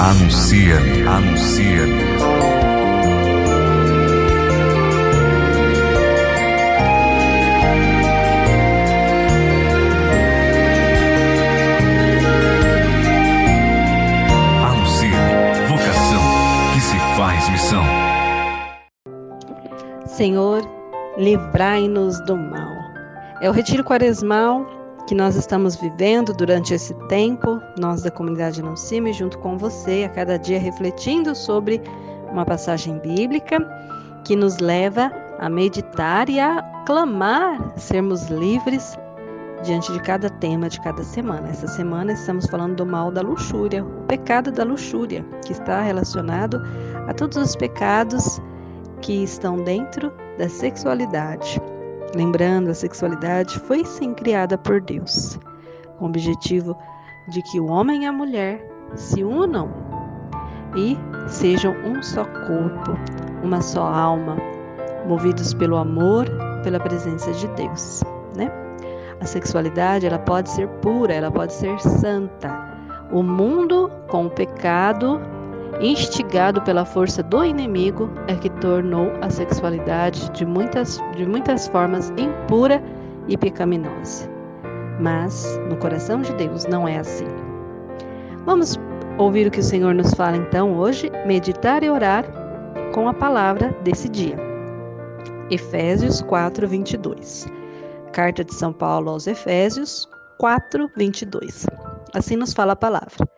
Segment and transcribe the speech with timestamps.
[0.00, 2.02] Anuncia-me, anuncia-me.
[14.64, 16.22] Anuncia-me, vocação
[16.72, 17.82] que se faz missão.
[20.06, 20.62] Senhor,
[21.16, 22.72] livrai-nos do mal.
[23.40, 24.77] É o retiro quaresmal
[25.08, 30.08] que nós estamos vivendo durante esse tempo, nós da comunidade Anuncime, junto com você, a
[30.10, 31.80] cada dia refletindo sobre
[32.30, 33.58] uma passagem bíblica
[34.22, 38.98] que nos leva a meditar e a clamar sermos livres
[39.62, 41.48] diante de cada tema de cada semana.
[41.48, 46.62] Essa semana estamos falando do mal da luxúria, o pecado da luxúria, que está relacionado
[47.06, 48.42] a todos os pecados
[49.00, 51.58] que estão dentro da sexualidade.
[52.14, 55.38] Lembrando, a sexualidade foi sim criada por Deus,
[55.98, 56.76] com o objetivo
[57.28, 59.68] de que o homem e a mulher se unam
[60.74, 60.96] e
[61.28, 62.98] sejam um só corpo,
[63.42, 64.36] uma só alma,
[65.06, 66.26] movidos pelo amor,
[66.62, 68.02] pela presença de Deus,
[68.34, 68.50] né?
[69.20, 72.66] A sexualidade, ela pode ser pura, ela pode ser santa.
[73.10, 75.20] O mundo com o pecado
[75.80, 82.10] instigado pela força do inimigo, é que tornou a sexualidade de muitas, de muitas formas
[82.16, 82.82] impura
[83.28, 84.28] e pecaminosa.
[85.00, 87.28] Mas no coração de Deus não é assim.
[88.44, 88.78] Vamos
[89.18, 92.24] ouvir o que o Senhor nos fala então hoje, meditar e orar
[92.92, 94.36] com a palavra desse dia.
[95.50, 97.46] Efésios 4, 22.
[98.12, 101.66] Carta de São Paulo aos Efésios 4, 22.
[102.14, 103.28] Assim nos fala a palavra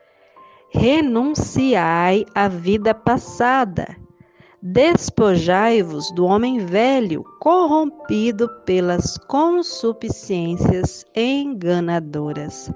[0.70, 3.96] renunciai à vida passada.
[4.62, 12.70] Despojai-vos do homem velho, corrompido pelas consuficiências enganadoras.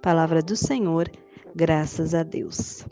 [0.00, 1.10] Palavra do Senhor,
[1.54, 2.86] graças a Deus.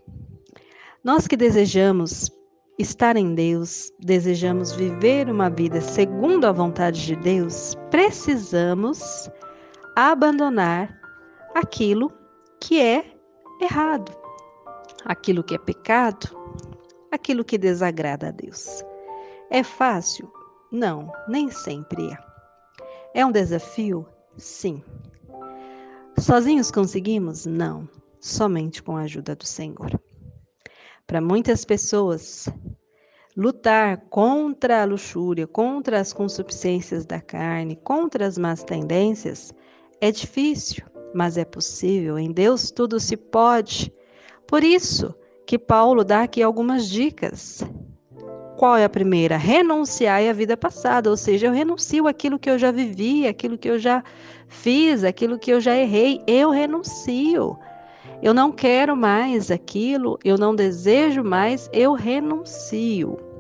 [1.05, 2.31] Nós que desejamos
[2.79, 9.31] estar em Deus, desejamos viver uma vida segundo a vontade de Deus, precisamos
[9.95, 10.99] abandonar
[11.55, 12.13] aquilo
[12.61, 13.05] que é
[13.61, 14.22] errado
[15.05, 16.29] aquilo que é pecado,
[17.11, 18.85] aquilo que desagrada a Deus.
[19.51, 20.33] É fácil?
[20.71, 22.19] Não, nem sempre é.
[23.15, 24.07] É um desafio?
[24.37, 24.83] Sim.
[26.19, 27.45] Sozinhos conseguimos?
[27.45, 27.89] Não,
[28.21, 30.01] somente com a ajuda do Senhor.
[31.07, 32.49] Para muitas pessoas,
[33.37, 39.53] lutar contra a luxúria, contra as consuficiências da carne, contra as más tendências,
[40.01, 40.85] é difícil,
[41.15, 42.19] mas é possível.
[42.19, 43.93] Em Deus tudo se pode.
[44.53, 45.15] Por isso
[45.47, 47.65] que Paulo dá aqui algumas dicas.
[48.59, 49.39] Qual é a primeira?
[49.39, 53.71] Renunciar à vida passada, ou seja, eu renuncio aquilo que eu já vivi, aquilo que
[53.71, 54.05] eu já
[54.49, 57.59] fiz, aquilo que eu já errei, eu renuncio.
[58.21, 63.32] Eu não quero mais aquilo, eu não desejo mais, eu renuncio.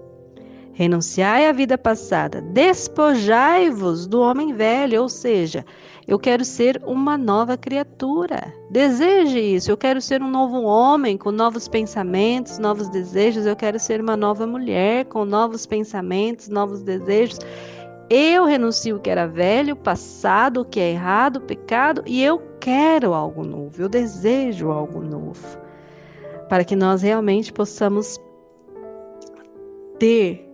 [0.74, 5.66] Renunciai à vida passada, despojai-vos do homem velho, ou seja,
[6.08, 8.52] eu quero ser uma nova criatura.
[8.70, 9.70] Deseje isso.
[9.70, 13.46] Eu quero ser um novo homem com novos pensamentos, novos desejos.
[13.46, 17.38] Eu quero ser uma nova mulher com novos pensamentos, novos desejos.
[18.10, 23.14] Eu renuncio o que era velho, passado, o que é errado, pecado, e eu quero
[23.14, 23.80] algo novo.
[23.80, 25.58] Eu desejo algo novo.
[26.48, 28.18] Para que nós realmente possamos
[29.98, 30.51] ter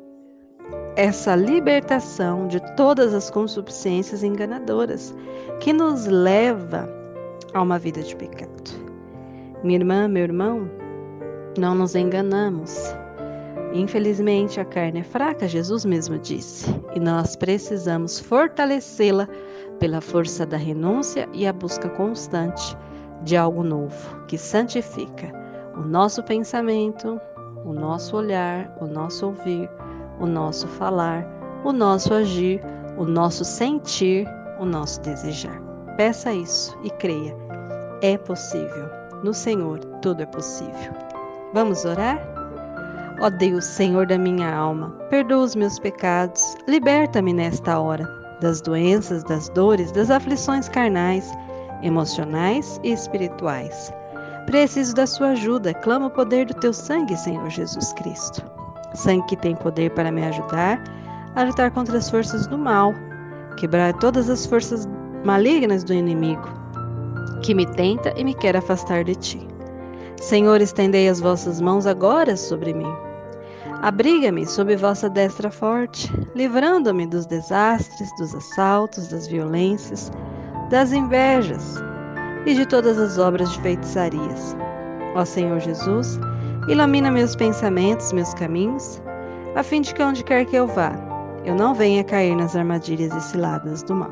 [0.98, 5.14] essa libertação de todas as consuficiências enganadoras
[5.60, 6.92] que nos leva
[7.54, 8.50] a uma vida de pecado.
[9.62, 10.68] Minha irmã, meu irmão,
[11.56, 12.76] não nos enganamos.
[13.72, 19.28] Infelizmente, a carne é fraca, Jesus mesmo disse, e nós precisamos fortalecê-la
[19.78, 22.76] pela força da renúncia e a busca constante
[23.22, 25.32] de algo novo que santifica
[25.76, 27.20] o nosso pensamento,
[27.64, 29.70] o nosso olhar, o nosso ouvir,
[30.20, 31.26] o nosso falar,
[31.64, 32.60] o nosso agir,
[32.96, 34.26] o nosso sentir,
[34.58, 35.60] o nosso desejar.
[35.96, 37.36] Peça isso e creia.
[38.02, 38.88] É possível.
[39.22, 40.92] No Senhor tudo é possível.
[41.52, 42.20] Vamos orar?
[43.20, 48.08] Ó Deus, Senhor da minha alma, perdoa os meus pecados, liberta-me nesta hora
[48.40, 51.32] das doenças, das dores, das aflições carnais,
[51.82, 53.92] emocionais e espirituais.
[54.46, 58.57] Preciso da sua ajuda, clamo o poder do teu sangue, Senhor Jesus Cristo
[58.94, 60.82] sangue que tem poder para me ajudar
[61.34, 62.94] a lutar contra as forças do mal,
[63.56, 64.88] quebrar todas as forças
[65.24, 66.48] malignas do inimigo
[67.42, 69.48] que me tenta e me quer afastar de ti.
[70.20, 72.92] Senhor, estendei as vossas mãos agora sobre mim.
[73.82, 80.10] Abriga-me sob vossa destra forte, livrando-me dos desastres, dos assaltos, das violências,
[80.68, 81.76] das invejas
[82.44, 84.56] e de todas as obras de feitiçarias.
[85.14, 86.18] Ó Senhor Jesus,
[86.68, 89.02] Ilumina meus pensamentos, meus caminhos,
[89.54, 90.92] a fim de que onde quer que eu vá,
[91.42, 94.10] eu não venha cair nas armadilhas e ciladas do mal.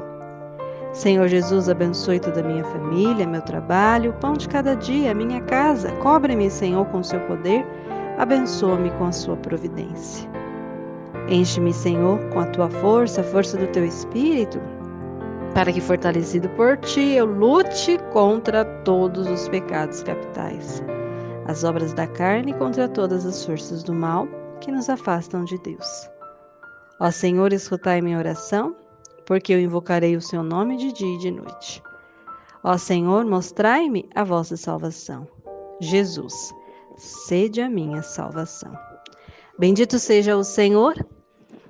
[0.92, 5.42] Senhor Jesus, abençoe toda a minha família, meu trabalho, o pão de cada dia, minha
[5.42, 5.92] casa.
[5.96, 7.62] Cobre-me, Senhor, com o seu poder.
[8.16, 10.26] Abençoa-me com a sua providência.
[11.28, 14.58] Enche-me, Senhor, com a tua força, a força do teu espírito,
[15.52, 20.82] para que, fortalecido por ti, eu lute contra todos os pecados capitais,
[21.48, 24.26] as obras da carne contra todas as forças do mal
[24.60, 26.08] que nos afastam de Deus.
[27.00, 28.74] Ó Senhor, escutai minha oração
[29.26, 31.82] porque eu invocarei o seu nome de dia e de noite.
[32.62, 35.26] Ó Senhor, mostrai-me a vossa salvação.
[35.80, 36.54] Jesus,
[36.96, 38.72] sede a minha salvação.
[39.58, 40.94] Bendito seja o Senhor,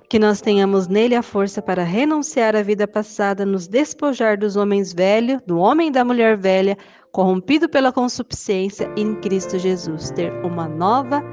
[0.09, 4.93] que nós tenhamos nele a força para renunciar à vida passada, nos despojar dos homens
[4.93, 6.77] velhos, do homem e da mulher velha,
[7.17, 11.23] corrompido pela consuficiência, e em Cristo Jesus ter uma nova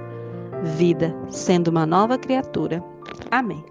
[0.78, 2.82] vida, sendo uma nova criatura.
[3.30, 3.62] Amém.